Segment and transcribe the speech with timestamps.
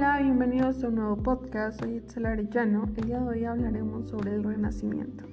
[0.00, 1.78] Hola, bienvenidos a un nuevo podcast.
[1.78, 2.88] Soy Itzel Arellano.
[2.96, 5.26] El día de hoy hablaremos sobre el Renacimiento.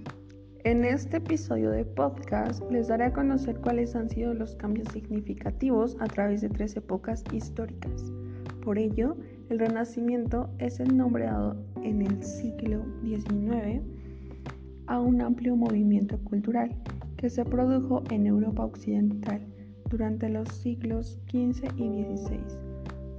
[0.66, 5.96] En este episodio de podcast les daré a conocer cuáles han sido los cambios significativos
[6.02, 8.12] a través de tres épocas históricas.
[8.62, 9.16] Por ello,
[9.48, 13.84] el Renacimiento es el nombre dado en el siglo XIX
[14.88, 16.76] a un amplio movimiento cultural
[17.16, 19.48] que se produjo en Europa Occidental
[19.90, 22.67] durante los siglos XV y XVI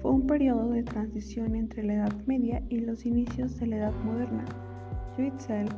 [0.00, 3.94] fue un periodo de transición entre la Edad Media y los inicios de la Edad
[4.04, 4.44] Moderna.
[5.16, 5.68] Yo, Itzel,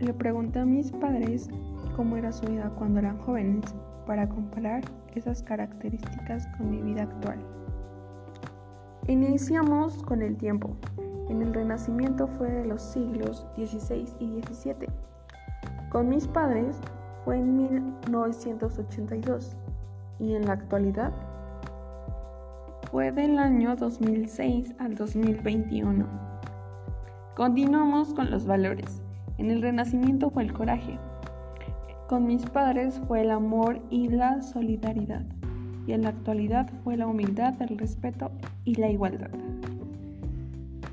[0.00, 1.48] le pregunté a mis padres
[1.94, 3.64] cómo era su vida cuando eran jóvenes
[4.06, 4.82] para comparar
[5.14, 7.38] esas características con mi vida actual.
[9.06, 10.76] Iniciamos con el tiempo.
[11.28, 14.88] En el Renacimiento fue de los siglos XVI y XVII.
[15.90, 16.80] Con mis padres
[17.24, 19.56] fue en 1982
[20.18, 21.12] y en la actualidad
[22.94, 26.06] fue del año 2006 al 2021.
[27.34, 29.02] Continuamos con los valores.
[29.36, 30.96] En el Renacimiento fue el coraje.
[32.08, 35.24] Con mis padres fue el amor y la solidaridad.
[35.88, 38.30] Y en la actualidad fue la humildad, el respeto
[38.64, 39.32] y la igualdad.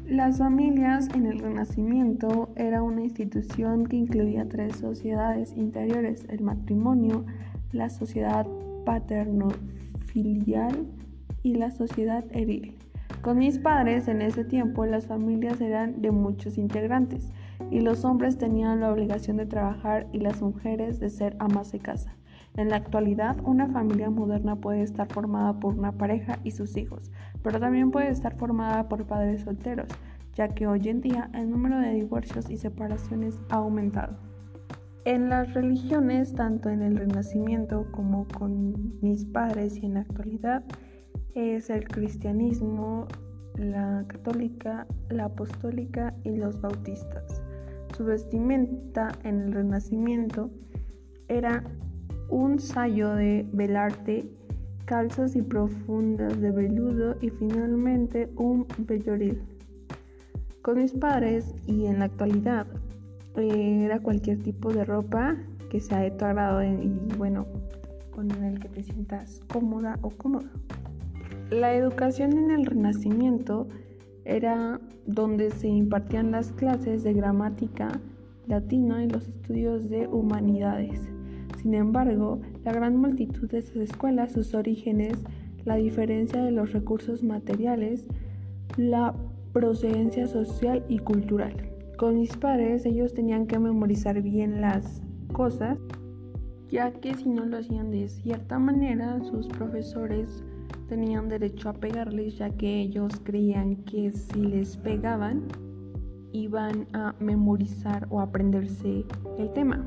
[0.08, 7.26] Las familias en el Renacimiento era una institución que incluía tres sociedades interiores, el matrimonio,
[7.72, 8.48] la sociedad
[8.86, 10.88] paterno-filial
[11.44, 12.78] y la sociedad eril.
[13.22, 17.32] Con mis padres en ese tiempo las familias eran de muchos integrantes
[17.70, 21.80] y los hombres tenían la obligación de trabajar y las mujeres de ser amas de
[21.80, 22.16] casa.
[22.58, 27.12] En la actualidad, una familia moderna puede estar formada por una pareja y sus hijos,
[27.44, 29.88] pero también puede estar formada por padres solteros,
[30.34, 34.18] ya que hoy en día el número de divorcios y separaciones ha aumentado.
[35.06, 40.64] En las religiones, tanto en el Renacimiento como con mis padres y en la actualidad,
[41.36, 43.08] es el cristianismo,
[43.56, 47.42] la católica, la apostólica y los bautistas.
[47.96, 50.50] Su vestimenta en el Renacimiento
[51.28, 51.64] era
[52.30, 54.30] un sayo de velarte,
[54.86, 59.42] calzas y profundas de veludo y finalmente un velloril.
[60.62, 62.68] Con mis padres y en la actualidad
[63.36, 65.38] era cualquier tipo de ropa
[65.70, 67.48] que sea de tu agrado y bueno,
[68.12, 70.50] con el que te sientas cómoda o cómodo.
[71.52, 73.68] La educación en el Renacimiento
[74.24, 78.00] era donde se impartían las clases de gramática
[78.48, 81.10] latina y los estudios de humanidades.
[81.62, 85.18] Sin embargo, la gran multitud de esas escuelas, sus orígenes,
[85.66, 88.08] la diferencia de los recursos materiales,
[88.78, 89.14] la
[89.52, 91.54] procedencia social y cultural.
[91.98, 95.78] Con mis padres ellos tenían que memorizar bien las cosas,
[96.70, 100.46] ya que si no lo hacían de cierta manera, sus profesores
[100.92, 105.48] tenían derecho a pegarles ya que ellos creían que si les pegaban
[106.34, 109.06] iban a memorizar o aprenderse
[109.40, 109.86] el tema.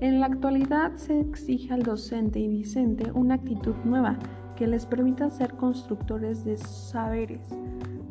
[0.00, 4.18] En la actualidad se exige al docente y discente una actitud nueva
[4.56, 7.46] que les permita ser constructores de saberes,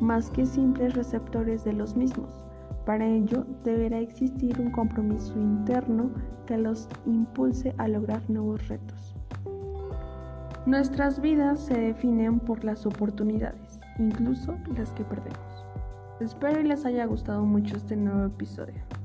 [0.00, 2.42] más que simples receptores de los mismos.
[2.86, 6.10] Para ello deberá existir un compromiso interno
[6.46, 9.21] que los impulse a lograr nuevos retos.
[10.64, 15.64] Nuestras vidas se definen por las oportunidades, incluso las que perdemos.
[16.20, 19.01] Espero les haya gustado mucho este nuevo episodio.